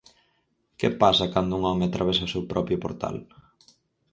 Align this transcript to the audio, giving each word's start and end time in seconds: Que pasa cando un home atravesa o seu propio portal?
Que 0.79 0.89
pasa 1.01 1.31
cando 1.33 1.53
un 1.57 1.63
home 1.69 1.85
atravesa 1.87 2.27
o 2.27 2.31
seu 2.33 2.43
propio 2.51 2.77
portal? 2.85 3.15